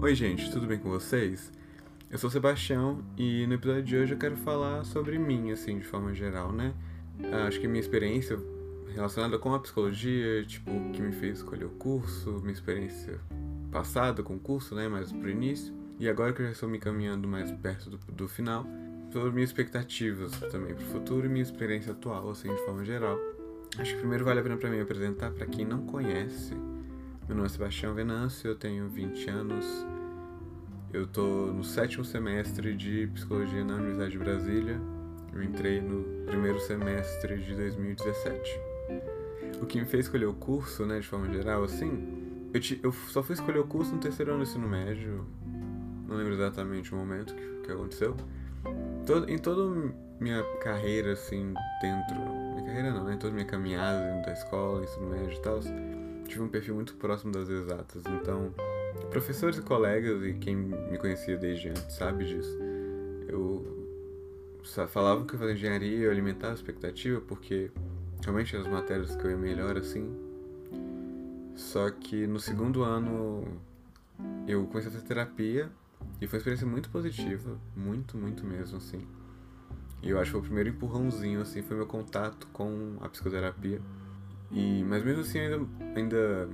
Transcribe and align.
Oi, 0.00 0.14
gente, 0.14 0.48
tudo 0.52 0.64
bem 0.64 0.78
com 0.78 0.88
vocês? 0.88 1.52
Eu 2.08 2.18
sou 2.18 2.28
o 2.28 2.30
Sebastião 2.30 3.02
e 3.16 3.44
no 3.48 3.54
episódio 3.54 3.82
de 3.82 3.96
hoje 3.96 4.14
eu 4.14 4.18
quero 4.18 4.36
falar 4.36 4.84
sobre 4.84 5.18
mim, 5.18 5.50
assim, 5.50 5.76
de 5.76 5.84
forma 5.84 6.14
geral, 6.14 6.52
né? 6.52 6.72
Acho 7.48 7.58
que 7.58 7.66
minha 7.66 7.80
experiência 7.80 8.38
relacionada 8.94 9.40
com 9.40 9.52
a 9.52 9.58
psicologia, 9.58 10.44
tipo, 10.44 10.70
o 10.70 10.92
que 10.92 11.02
me 11.02 11.10
fez 11.10 11.38
escolher 11.38 11.64
o 11.64 11.70
curso, 11.70 12.38
minha 12.42 12.52
experiência 12.52 13.18
passada 13.72 14.22
com 14.22 14.36
o 14.36 14.38
curso, 14.38 14.72
né, 14.76 14.86
mais 14.86 15.10
pro 15.10 15.28
início, 15.28 15.74
e 15.98 16.08
agora 16.08 16.32
que 16.32 16.42
eu 16.42 16.46
já 16.46 16.52
estou 16.52 16.68
me 16.68 16.78
caminhando 16.78 17.26
mais 17.26 17.50
perto 17.50 17.90
do, 17.90 17.98
do 18.12 18.28
final, 18.28 18.64
sobre 19.12 19.32
minhas 19.32 19.50
expectativas 19.50 20.30
também 20.52 20.76
pro 20.76 20.84
futuro 20.86 21.26
e 21.26 21.28
minha 21.28 21.42
experiência 21.42 21.90
atual, 21.90 22.30
assim, 22.30 22.48
de 22.54 22.64
forma 22.64 22.84
geral. 22.84 23.18
Acho 23.76 23.94
que 23.94 23.98
primeiro 23.98 24.24
vale 24.24 24.38
a 24.38 24.42
pena 24.44 24.56
para 24.56 24.70
mim 24.70 24.80
apresentar 24.80 25.32
para 25.32 25.44
quem 25.46 25.64
não 25.64 25.84
conhece 25.86 26.54
meu 27.28 27.36
nome 27.36 27.46
é 27.46 27.50
Sebastião 27.50 27.92
Venâncio, 27.92 28.48
eu 28.48 28.54
tenho 28.54 28.88
20 28.88 29.28
anos. 29.28 29.86
Eu 30.90 31.06
tô 31.06 31.52
no 31.52 31.62
sétimo 31.62 32.02
semestre 32.02 32.74
de 32.74 33.06
Psicologia 33.08 33.62
na 33.62 33.74
Universidade 33.74 34.12
de 34.12 34.18
Brasília. 34.18 34.80
Eu 35.30 35.42
entrei 35.42 35.78
no 35.78 36.24
primeiro 36.24 36.58
semestre 36.58 37.36
de 37.36 37.54
2017. 37.54 38.58
O 39.60 39.66
que 39.66 39.78
me 39.78 39.84
fez 39.84 40.06
escolher 40.06 40.24
o 40.24 40.32
curso, 40.32 40.86
né, 40.86 41.00
de 41.00 41.06
forma 41.06 41.30
geral, 41.30 41.64
assim, 41.64 42.48
eu, 42.54 42.60
te, 42.60 42.80
eu 42.82 42.90
só 42.92 43.22
fui 43.22 43.34
escolher 43.34 43.58
o 43.58 43.66
curso 43.66 43.94
no 43.94 44.00
terceiro 44.00 44.32
ano 44.32 44.42
do 44.42 44.48
ensino 44.48 44.66
médio. 44.66 45.26
Não 46.08 46.16
lembro 46.16 46.32
exatamente 46.32 46.94
o 46.94 46.96
momento 46.96 47.34
que, 47.34 47.66
que 47.66 47.70
aconteceu. 47.70 48.16
Todo, 49.04 49.28
em 49.28 49.36
toda 49.36 49.92
minha 50.18 50.42
carreira, 50.62 51.12
assim, 51.12 51.52
dentro. 51.82 52.16
Minha 52.54 52.64
carreira 52.64 52.90
não, 52.90 53.04
né? 53.04 53.18
Toda 53.20 53.34
minha 53.34 53.46
caminhada 53.46 54.02
dentro 54.02 54.22
da 54.24 54.32
escola, 54.32 54.82
ensino 54.82 55.10
médio 55.10 55.36
e 55.36 55.42
tal 55.42 55.60
tive 56.28 56.42
um 56.42 56.48
perfil 56.48 56.74
muito 56.74 56.94
próximo 56.94 57.32
das 57.32 57.48
exatas, 57.48 58.02
então 58.06 58.52
professores 59.10 59.58
e 59.58 59.62
colegas 59.62 60.22
e 60.22 60.34
quem 60.34 60.54
me 60.54 60.98
conhecia 60.98 61.36
desde 61.36 61.70
antes 61.70 61.96
sabe 61.96 62.26
disso. 62.26 62.56
Eu 63.26 63.76
falava 64.88 65.24
que 65.24 65.34
eu 65.34 65.38
fazia 65.38 65.54
engenharia 65.54 65.96
e 65.96 66.02
eu 66.02 66.10
alimentava 66.10 66.52
a 66.52 66.54
expectativa 66.54 67.20
porque 67.22 67.70
realmente 68.22 68.54
as 68.54 68.66
matérias 68.66 69.16
que 69.16 69.24
eu 69.24 69.30
ia 69.30 69.36
melhor 69.36 69.76
assim. 69.78 70.14
Só 71.56 71.90
que 71.90 72.26
no 72.26 72.38
segundo 72.38 72.82
ano 72.82 73.44
eu 74.46 74.66
comecei 74.66 74.90
a 74.90 74.92
fazer 74.92 75.06
terapia 75.06 75.70
e 76.20 76.26
foi 76.26 76.36
uma 76.36 76.40
experiência 76.40 76.66
muito 76.66 76.90
positiva, 76.90 77.58
muito, 77.74 78.16
muito 78.16 78.44
mesmo 78.44 78.76
assim. 78.76 79.06
E 80.02 80.10
eu 80.10 80.18
acho 80.18 80.26
que 80.26 80.32
foi 80.32 80.40
o 80.40 80.44
primeiro 80.44 80.68
empurrãozinho 80.68 81.40
assim, 81.40 81.62
foi 81.62 81.76
meu 81.76 81.86
contato 81.86 82.46
com 82.52 82.96
a 83.00 83.08
psicoterapia. 83.08 83.80
E, 84.50 84.82
mas 84.84 85.04
mesmo 85.04 85.20
assim 85.20 85.38
ainda, 85.40 85.66
ainda 85.94 86.48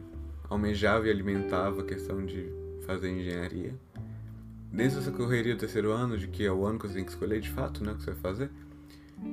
almejava 0.49 1.07
e 1.07 1.11
alimentava 1.11 1.83
a 1.83 1.85
questão 1.85 2.25
de 2.25 2.51
fazer 2.87 3.11
engenharia. 3.11 3.75
Dentro 4.73 4.99
dessa 4.99 5.13
correria 5.13 5.55
do 5.55 5.61
terceiro 5.61 5.93
ano, 5.93 6.19
de 6.19 6.27
que 6.27 6.45
é 6.45 6.51
o 6.51 6.65
ano 6.67 6.79
que 6.79 6.89
você 6.89 6.95
tem 6.95 7.05
que 7.05 7.13
escolher 7.13 7.41
de 7.41 7.51
fato, 7.51 7.85
né, 7.85 7.93
o 7.93 7.97
que 7.97 8.03
você 8.03 8.11
vai 8.11 8.21
fazer, 8.21 8.51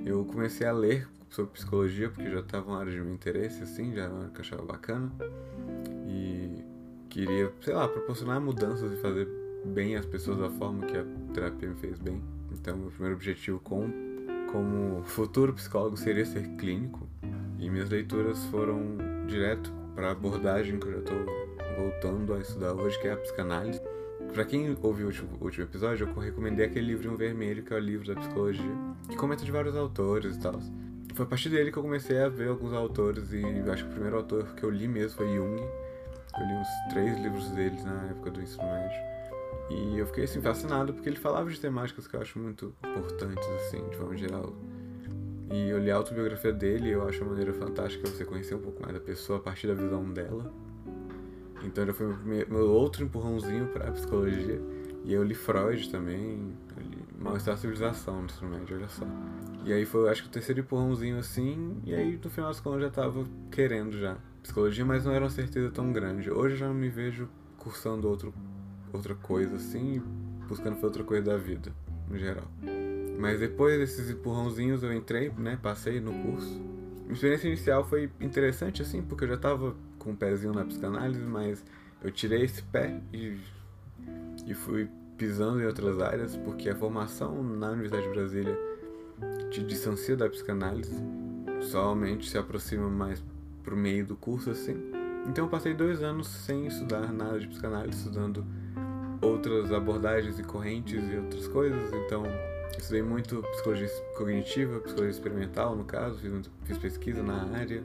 eu 0.06 0.24
comecei 0.26 0.68
a 0.68 0.72
ler 0.72 1.08
sobre 1.30 1.52
psicologia, 1.54 2.10
porque 2.10 2.30
já 2.30 2.42
estava 2.42 2.70
uma 2.70 2.80
área 2.80 2.92
de 2.92 3.00
meu 3.00 3.14
interesse, 3.14 3.64
assim, 3.64 3.94
já 3.94 4.04
era 4.04 4.14
uma 4.14 4.20
área 4.20 4.32
que 4.32 4.38
eu 4.38 4.42
achava 4.42 4.64
bacana. 4.64 5.12
E 6.08 6.64
queria, 7.10 7.52
sei 7.62 7.74
lá, 7.74 7.88
proporcionar 7.88 8.40
mudanças 8.40 8.92
e 8.92 8.98
fazer 8.98 9.28
bem 9.66 9.96
as 9.96 10.06
pessoas 10.06 10.38
da 10.38 10.50
forma 10.50 10.86
que 10.86 10.98
a 10.98 11.06
terapia 11.34 11.70
me 11.70 11.76
fez 11.76 11.98
bem. 11.98 12.22
Então, 12.52 12.78
meu 12.78 12.90
primeiro 12.90 13.16
objetivo 13.16 13.60
com, 13.60 13.90
como 14.52 15.02
futuro 15.04 15.54
psicólogo 15.54 15.98
seria 15.98 16.26
ser 16.26 16.48
clínico. 16.58 17.08
E 17.62 17.70
minhas 17.70 17.90
leituras 17.90 18.44
foram 18.46 18.98
direto 19.28 19.72
para 19.94 20.08
a 20.08 20.12
abordagem 20.12 20.80
que 20.80 20.88
eu 20.88 20.94
já 20.94 20.98
estou 20.98 21.26
voltando 21.78 22.34
a 22.34 22.40
estudar 22.40 22.74
hoje, 22.74 23.00
que 23.00 23.08
é 23.08 23.14
a 23.14 23.18
psicanálise. 23.18 23.80
Para 24.34 24.44
quem 24.46 24.76
ouviu 24.82 25.08
o 25.08 25.44
último, 25.44 25.64
episódio, 25.64 26.08
eu 26.08 26.20
recomendei 26.20 26.66
aquele 26.66 26.88
livro 26.88 27.16
vermelho, 27.16 27.62
que 27.62 27.72
é 27.72 27.78
o 27.78 27.80
livro 27.80 28.08
da 28.08 28.20
psicologia, 28.20 28.76
que 29.08 29.16
comenta 29.16 29.46
de 29.46 29.52
vários 29.52 29.76
autores 29.76 30.38
e 30.38 30.40
tal. 30.40 30.60
Foi 31.14 31.24
a 31.24 31.28
partir 31.30 31.50
dele 31.50 31.72
que 31.72 31.78
eu 31.78 31.84
comecei 31.84 32.18
a 32.18 32.30
ver 32.30 32.50
alguns 32.50 32.74
autores, 32.74 33.32
e 33.32 33.44
acho 33.72 33.84
que 33.84 33.90
o 33.90 33.94
primeiro 33.94 34.18
autor 34.18 34.56
que 34.56 34.64
eu 34.64 34.70
li 34.72 34.88
mesmo 34.88 35.18
foi 35.18 35.28
Jung. 35.28 35.62
Eu 35.62 36.48
li 36.48 36.54
uns 36.54 36.68
três 36.90 37.20
livros 37.20 37.48
deles 37.52 37.84
na 37.86 38.06
época 38.06 38.32
do 38.32 38.42
ensino 38.42 38.64
médio. 38.64 39.02
E 39.70 40.00
eu 40.00 40.08
fiquei 40.08 40.24
assim 40.24 40.42
fascinado 40.42 40.94
porque 40.94 41.10
ele 41.10 41.18
falava 41.18 41.48
de 41.48 41.60
temáticas 41.60 42.08
que 42.08 42.16
eu 42.16 42.22
acho 42.22 42.40
muito 42.40 42.74
importantes, 42.84 43.48
assim, 43.50 43.88
de 43.88 43.98
forma 43.98 44.18
geral 44.18 44.52
e 45.52 45.70
eu 45.70 45.78
li 45.78 45.92
a 45.92 45.96
autobiografia 45.96 46.54
dele 46.54 46.90
e 46.90 46.92
eu 46.92 47.08
acho 47.08 47.22
uma 47.22 47.32
maneira 47.32 47.54
fantástica 47.54 48.08
você 48.08 48.24
conhecer 48.24 48.56
um 48.56 48.62
pouco 48.62 48.82
mais 48.82 48.94
da 48.94 49.02
pessoa 49.02 49.40
a 49.40 49.42
partir 49.42 49.68
da 49.68 49.74
visão 49.74 50.04
dela. 50.10 50.52
Então 51.64 51.86
já 51.86 51.94
foi 51.94 52.08
meu, 52.24 52.48
meu 52.50 52.70
outro 52.70 53.04
empurrãozinho 53.04 53.68
para 53.68 53.90
a 53.90 53.92
psicologia. 53.92 54.62
E 55.04 55.14
eu 55.14 55.24
li 55.24 55.36
Freud 55.36 55.90
também, 55.90 56.54
li 56.78 57.06
Mal-Estar 57.20 57.58
Civilização 57.58 58.26
no 58.42 58.50
médio, 58.50 58.78
olha 58.78 58.88
só. 58.88 59.06
E 59.66 59.74
aí 59.74 59.86
foi, 59.86 60.10
acho 60.10 60.24
que 60.24 60.30
o 60.30 60.32
terceiro 60.32 60.62
empurrãozinho 60.62 61.20
assim, 61.20 61.78
e 61.84 61.94
aí 61.94 62.20
no 62.24 62.30
final 62.30 62.50
das 62.50 62.60
contas 62.60 62.82
eu 62.82 62.88
já 62.88 62.92
tava 62.92 63.26
querendo 63.52 63.98
já 63.98 64.18
psicologia, 64.42 64.86
mas 64.86 65.06
não 65.06 65.12
era 65.12 65.26
uma 65.26 65.30
certeza 65.30 65.70
tão 65.70 65.92
grande. 65.92 66.32
Hoje 66.32 66.56
eu 66.56 66.60
já 66.60 66.70
me 66.70 66.90
vejo 66.90 67.28
cursando 67.58 68.08
outro, 68.08 68.34
outra 68.94 69.16
coisa 69.16 69.56
assim, 69.56 70.02
buscando 70.48 70.82
outra 70.84 71.04
coisa 71.04 71.24
da 71.24 71.38
vida, 71.38 71.72
no 72.10 72.18
geral. 72.18 72.48
Mas 73.22 73.40
depois 73.40 73.78
desses 73.78 74.10
empurrãozinhos 74.10 74.82
eu 74.82 74.92
entrei, 74.92 75.32
né? 75.38 75.56
Passei 75.62 76.02
no 76.02 76.12
curso. 76.12 76.60
Minha 77.04 77.14
experiência 77.14 77.48
inicial 77.48 77.86
foi 77.86 78.10
interessante, 78.20 78.82
assim, 78.82 79.04
porque 79.04 79.26
eu 79.26 79.28
já 79.28 79.38
tava 79.38 79.76
com 80.00 80.10
um 80.10 80.16
pezinho 80.16 80.54
na 80.54 80.66
psicanálise, 80.66 81.22
mas 81.22 81.64
eu 82.04 82.10
tirei 82.10 82.42
esse 82.42 82.64
pé 82.64 83.00
e, 83.14 83.38
e 84.48 84.56
fui 84.56 84.90
pisando 85.20 85.62
em 85.62 85.68
outras 85.68 86.02
áreas, 86.02 86.36
porque 86.36 86.68
a 86.68 86.76
formação 86.76 87.44
na 87.44 87.70
Universidade 87.70 88.08
de 88.08 88.10
Brasília 88.10 88.60
te 89.52 89.64
distancia 89.64 90.18
da 90.18 90.28
psicanálise, 90.28 90.96
somente 91.62 92.28
se 92.28 92.40
aproxima 92.40 92.90
mais 92.90 93.24
pro 93.62 93.78
meio 93.78 94.04
do 94.04 94.16
curso, 94.16 94.50
assim. 94.50 94.76
Então 95.28 95.46
eu 95.46 95.50
passei 95.50 95.76
dois 95.76 96.02
anos 96.02 96.28
sem 96.28 96.66
estudar 96.66 97.14
nada 97.14 97.40
de 97.40 97.48
psicanálise, 97.48 98.00
estudando 98.00 98.44
outras 99.22 99.72
abordagens 99.72 100.40
e 100.40 100.44
correntes 100.44 101.04
e 101.08 101.18
outras 101.18 101.48
coisas, 101.48 101.94
então 101.94 102.24
Estudei 102.78 103.02
muito 103.02 103.44
psicologia 103.54 103.88
cognitiva, 104.16 104.80
psicologia 104.80 105.12
experimental, 105.12 105.76
no 105.76 105.84
caso, 105.84 106.18
fiz, 106.20 106.50
fiz 106.64 106.78
pesquisa 106.78 107.22
na 107.22 107.44
área, 107.58 107.84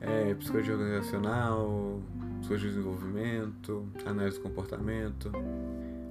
é, 0.00 0.34
psicologia 0.34 0.74
organizacional, 0.74 2.00
psicologia 2.40 2.68
de 2.68 2.74
desenvolvimento, 2.76 3.86
análise 4.04 4.38
do 4.38 4.42
comportamento. 4.42 5.32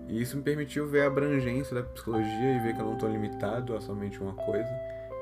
E 0.08 0.22
isso 0.22 0.38
me 0.38 0.44
permitiu 0.44 0.88
ver 0.88 1.02
a 1.02 1.08
abrangência 1.08 1.76
da 1.76 1.84
psicologia 1.84 2.56
e 2.56 2.60
ver 2.60 2.76
que 2.76 2.82
eu 2.82 2.86
não 2.86 2.94
estou 2.94 3.10
limitado 3.10 3.76
a 3.76 3.82
somente 3.82 4.20
uma 4.20 4.34
coisa. 4.34 4.70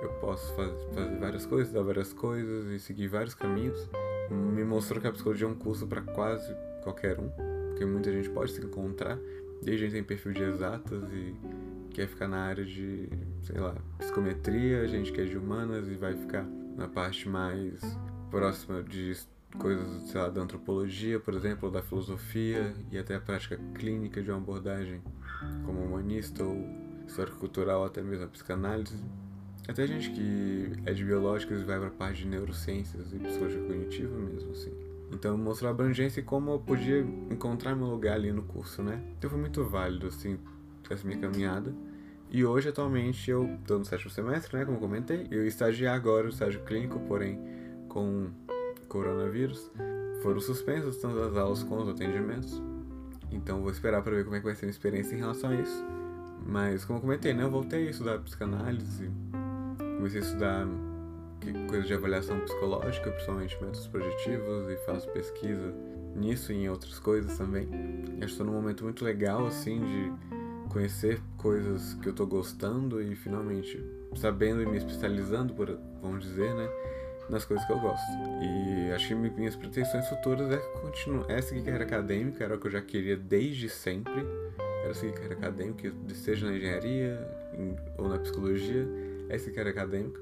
Eu 0.01 0.09
posso 0.19 0.53
faz, 0.56 0.72
fazer 0.94 1.18
várias 1.18 1.45
coisas, 1.45 1.72
dar 1.72 1.84
várias 1.84 2.12
coisas 2.12 2.66
e 2.66 2.80
seguir 2.80 3.07
vários 3.07 3.34
caminhos. 3.34 3.90
Me 4.30 4.63
mostrou 4.63 5.00
que 5.00 5.07
a 5.07 5.12
psicologia 5.12 5.47
é 5.47 5.50
um 5.50 5.56
curso 5.56 5.88
para 5.88 6.01
quase 6.01 6.53
qualquer 6.84 7.19
um, 7.19 7.30
porque 7.69 7.85
muita 7.85 8.12
gente 8.12 8.30
pode 8.30 8.51
se 8.51 8.62
encontrar, 8.62 9.18
desde 9.62 9.85
gente 9.85 9.94
tem 9.94 10.03
perfil 10.03 10.34
de 10.34 10.44
exatas 10.44 11.09
e 11.12 11.34
quer 11.93 12.07
ficar 12.07 12.27
na 12.27 12.39
área 12.39 12.65
de, 12.65 13.07
sei 13.41 13.59
lá, 13.59 13.75
psicometria, 13.99 14.87
gente 14.87 15.11
que 15.11 15.21
é 15.21 15.25
de 15.25 15.37
humanas 15.37 15.87
e 15.87 15.95
vai 15.95 16.15
ficar 16.15 16.45
na 16.75 16.87
parte 16.87 17.29
mais 17.29 17.79
próxima 18.29 18.81
de 18.81 19.15
coisas, 19.57 20.09
sei 20.09 20.19
lá, 20.19 20.29
da 20.29 20.41
antropologia, 20.41 21.19
por 21.19 21.33
exemplo, 21.35 21.67
ou 21.67 21.71
da 21.71 21.83
filosofia 21.83 22.73
e 22.91 22.97
até 22.97 23.15
a 23.15 23.19
prática 23.19 23.59
clínica 23.75 24.21
de 24.21 24.31
uma 24.31 24.39
abordagem 24.39 25.01
como 25.65 25.81
humanista 25.81 26.43
ou 26.43 26.67
histórico-cultural, 27.05 27.85
até 27.85 28.01
mesmo 28.01 28.25
a 28.25 28.27
psicanálise. 28.27 28.97
Até 29.67 29.87
gente 29.87 30.09
que 30.11 30.73
é 30.85 30.93
de 30.93 31.05
biológicas 31.05 31.61
e 31.61 31.63
vai 31.63 31.77
para 31.77 31.87
a 31.87 31.91
parte 31.91 32.23
de 32.23 32.27
neurociências 32.27 33.13
e 33.13 33.19
psicologia 33.19 33.61
cognitiva 33.61 34.17
mesmo, 34.17 34.51
assim. 34.51 34.73
Então 35.11 35.38
mostrou 35.38 35.69
a 35.69 35.71
abrangência 35.71 36.19
e 36.19 36.23
como 36.23 36.51
eu 36.51 36.59
podia 36.59 37.00
encontrar 37.29 37.75
meu 37.75 37.88
lugar 37.88 38.15
ali 38.15 38.31
no 38.31 38.44
curso, 38.44 38.81
né? 38.81 39.01
Então 39.18 39.29
foi 39.29 39.39
muito 39.39 39.63
válido, 39.63 40.07
assim, 40.07 40.39
essa 40.91 41.07
minha 41.07 41.19
caminhada. 41.19 41.74
E 42.30 42.44
hoje, 42.44 42.69
atualmente, 42.69 43.30
eu 43.30 43.45
estou 43.62 43.77
no 43.77 43.85
sétimo 43.85 44.09
semestre, 44.09 44.57
né, 44.57 44.65
como 44.65 44.80
comentei. 44.80 45.27
Eu 45.30 45.45
estagiar 45.45 45.95
agora 45.95 46.24
no 46.24 46.30
estágio 46.30 46.62
clínico, 46.62 47.00
porém, 47.01 47.39
com 47.88 48.30
coronavírus. 48.88 49.71
Foram 50.24 50.39
suspensos 50.39 50.97
tanto 50.97 51.19
as 51.19 51.38
aulas 51.38 51.62
quanto 51.63 51.83
os 51.83 51.89
atendimentos. 51.89 52.62
Então 53.31 53.62
vou 53.62 53.71
esperar 53.71 54.01
para 54.01 54.15
ver 54.15 54.24
como 54.24 54.35
é 54.35 54.39
que 54.39 54.45
vai 54.45 54.56
ser 54.56 54.65
a 54.65 54.68
minha 54.68 54.71
experiência 54.71 55.15
em 55.15 55.19
relação 55.19 55.51
a 55.51 55.56
isso. 55.56 55.85
Mas 56.45 56.83
como 56.85 56.97
eu 56.97 57.01
comentei, 57.01 57.33
né, 57.33 57.44
eu 57.44 57.51
voltei 57.51 57.88
a 57.88 57.91
estudar 57.91 58.19
psicanálise, 58.19 59.09
comecei 59.97 60.21
a 60.21 60.24
estudar 60.24 60.68
coisas 61.68 61.88
de 61.88 61.94
avaliação 61.94 62.39
psicológica, 62.39 63.12
principalmente 63.12 63.56
métodos 63.56 63.88
projetivos, 63.88 64.69
e 64.69 64.77
faço 64.85 65.09
pesquisa 65.12 65.74
nisso 66.15 66.51
e 66.51 66.63
em 66.63 66.69
outras 66.69 67.00
coisas 67.00 67.38
também. 67.38 67.68
que 68.18 68.25
estou 68.25 68.45
num 68.45 68.53
momento 68.53 68.83
muito 68.83 69.03
legal, 69.03 69.45
assim, 69.45 69.80
de 69.80 70.43
conhecer 70.73 71.21
coisas 71.37 71.93
que 71.95 72.09
eu 72.09 72.13
tô 72.13 72.25
gostando 72.25 73.01
e 73.01 73.15
finalmente 73.15 73.81
sabendo 74.15 74.61
e 74.61 74.65
me 74.65 74.77
especializando, 74.77 75.53
por, 75.53 75.79
vamos 76.01 76.23
dizer, 76.23 76.53
né? 76.53 76.67
nas 77.29 77.45
coisas 77.45 77.65
que 77.65 77.71
eu 77.71 77.79
gosto. 77.79 78.05
E 78.41 78.91
acho 78.91 79.07
que 79.07 79.15
minhas 79.15 79.55
pretensões 79.55 80.07
futuras 80.07 80.51
é 80.51 80.57
continuar, 80.81 81.29
é 81.29 81.41
seguir 81.41 81.63
carreira 81.63 81.85
acadêmica, 81.85 82.43
era 82.43 82.55
o 82.55 82.59
que 82.59 82.67
eu 82.67 82.71
já 82.71 82.81
queria 82.81 83.15
desde 83.15 83.69
sempre. 83.69 84.25
Era 84.83 84.93
seguir 84.93 85.13
carreira 85.13 85.35
acadêmica, 85.35 85.93
seja 86.13 86.45
na 86.45 86.57
engenharia 86.57 87.19
ou 87.97 88.09
na 88.09 88.19
psicologia, 88.19 88.85
é 89.29 89.37
seguir 89.37 89.55
carreira 89.55 89.79
acadêmica. 89.79 90.21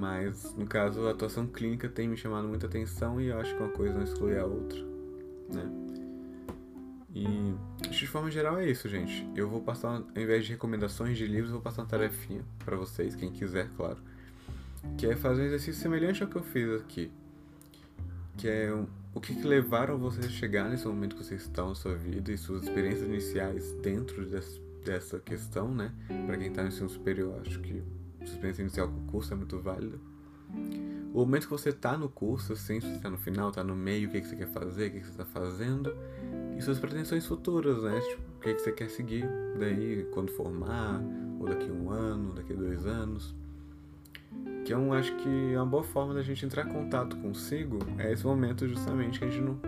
Mas, 0.00 0.54
no 0.56 0.66
caso, 0.66 1.06
a 1.06 1.10
atuação 1.10 1.46
clínica 1.46 1.88
tem 1.88 2.08
me 2.08 2.16
chamado 2.16 2.48
muita 2.48 2.66
atenção 2.66 3.20
e 3.20 3.28
eu 3.28 3.38
acho 3.38 3.54
que 3.54 3.62
uma 3.62 3.72
coisa 3.72 3.94
não 3.94 4.04
exclui 4.04 4.38
a 4.38 4.44
outra, 4.44 4.78
né? 5.52 5.70
E 7.14 7.54
de 7.90 8.06
forma 8.06 8.30
geral 8.30 8.58
é 8.58 8.70
isso, 8.70 8.88
gente. 8.88 9.28
Eu 9.34 9.48
vou 9.48 9.60
passar, 9.60 9.96
ao 9.96 10.22
invés 10.22 10.44
de 10.44 10.52
recomendações 10.52 11.18
de 11.18 11.26
livros, 11.26 11.50
vou 11.50 11.60
passar 11.60 11.82
uma 11.82 11.88
tarefinha 11.88 12.44
para 12.64 12.76
vocês, 12.76 13.16
quem 13.16 13.30
quiser, 13.32 13.68
claro. 13.76 13.98
Que 14.96 15.06
é 15.06 15.16
fazer 15.16 15.42
um 15.42 15.46
exercício 15.46 15.82
semelhante 15.82 16.22
ao 16.22 16.28
que 16.28 16.36
eu 16.36 16.42
fiz 16.42 16.80
aqui. 16.80 17.10
Que 18.36 18.48
é 18.48 18.72
o 19.12 19.20
que, 19.20 19.34
que 19.34 19.46
levaram 19.46 19.98
vocês 19.98 20.26
a 20.26 20.30
chegar 20.30 20.68
nesse 20.70 20.86
momento 20.86 21.16
que 21.16 21.24
vocês 21.24 21.42
estão 21.42 21.70
na 21.70 21.74
sua 21.74 21.96
vida 21.96 22.30
e 22.30 22.38
suas 22.38 22.62
experiências 22.62 23.08
iniciais 23.08 23.72
dentro 23.82 24.24
desse, 24.24 24.60
dessa 24.84 25.18
questão, 25.18 25.74
né? 25.74 25.92
Para 26.26 26.36
quem 26.36 26.46
está 26.46 26.62
no 26.62 26.68
ensino 26.68 26.88
superior, 26.88 27.42
acho 27.44 27.58
que 27.60 27.82
a 28.20 28.24
experiência 28.24 28.62
inicial 28.62 28.88
com 28.88 29.00
o 29.00 29.04
curso 29.06 29.32
é 29.32 29.36
muito 29.36 29.58
válida. 29.58 29.98
O 31.12 31.20
momento 31.20 31.44
que 31.44 31.50
você 31.50 31.70
está 31.70 31.96
no 31.98 32.08
curso, 32.08 32.52
assim, 32.52 32.80
se 32.80 32.86
você 32.86 32.96
está 32.96 33.10
no 33.10 33.18
final, 33.18 33.48
está 33.48 33.64
no 33.64 33.74
meio, 33.74 34.08
o 34.08 34.12
que, 34.12 34.20
que 34.20 34.28
você 34.28 34.36
quer 34.36 34.48
fazer, 34.48 34.88
o 34.88 34.90
que, 34.92 35.00
que 35.00 35.06
você 35.06 35.10
está 35.10 35.24
fazendo 35.24 35.92
e 36.60 36.62
suas 36.62 36.78
pretensões 36.78 37.26
futuras, 37.26 37.82
né? 37.82 37.98
Tipo, 38.00 38.22
o 38.36 38.40
que, 38.40 38.54
que 38.54 38.60
você 38.60 38.72
quer 38.72 38.90
seguir 38.90 39.26
daí 39.58 40.06
quando 40.12 40.30
formar, 40.30 41.00
ou 41.40 41.48
daqui 41.48 41.68
a 41.70 41.72
um 41.72 41.90
ano, 41.90 42.34
daqui 42.34 42.52
a 42.52 42.56
dois 42.56 42.84
anos. 42.84 43.34
Que 44.64 44.74
eu 44.74 44.92
acho 44.92 45.16
que 45.16 45.54
é 45.54 45.56
uma 45.56 45.66
boa 45.66 45.82
forma 45.82 46.12
da 46.12 46.22
gente 46.22 46.44
entrar 46.44 46.66
em 46.66 46.72
contato 46.72 47.16
consigo 47.16 47.78
é 47.98 48.12
esse 48.12 48.24
momento 48.24 48.68
justamente 48.68 49.18
que 49.18 49.24
a 49.24 49.30
gente 49.30 49.42
não, 49.42 49.58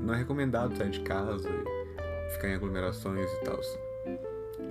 não 0.00 0.12
é 0.12 0.18
recomendado 0.18 0.76
sair 0.76 0.90
de 0.90 1.00
casa 1.00 1.48
e 1.48 2.32
ficar 2.32 2.48
em 2.48 2.54
aglomerações 2.54 3.30
e 3.30 3.44
tal. 3.44 3.60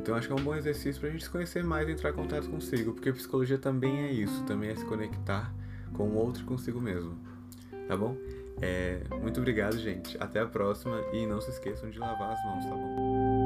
Então 0.02 0.16
acho 0.16 0.28
que 0.28 0.34
é 0.34 0.36
um 0.36 0.44
bom 0.44 0.54
exercício 0.54 1.00
pra 1.00 1.10
gente 1.10 1.24
se 1.24 1.30
conhecer 1.30 1.64
mais 1.64 1.88
e 1.88 1.94
entrar 1.94 2.10
em 2.10 2.14
contato 2.14 2.50
consigo, 2.50 2.94
porque 2.94 3.12
psicologia 3.14 3.58
também 3.58 4.02
é 4.02 4.12
isso, 4.12 4.44
também 4.44 4.70
é 4.70 4.76
se 4.76 4.84
conectar 4.84 5.54
com 5.94 6.10
o 6.10 6.16
outro 6.16 6.44
e 6.44 6.46
consigo 6.46 6.82
mesmo. 6.82 7.18
Tá 7.88 7.96
bom? 7.96 8.18
É, 8.62 9.00
muito 9.22 9.40
obrigado, 9.40 9.78
gente. 9.78 10.18
Até 10.20 10.40
a 10.40 10.46
próxima 10.46 11.02
e 11.12 11.26
não 11.26 11.42
se 11.42 11.50
esqueçam 11.50 11.90
de 11.90 12.00
lavar 12.00 12.32
as 12.32 12.44
mãos, 12.46 12.66
tá 12.66 12.76
bom? 12.76 13.43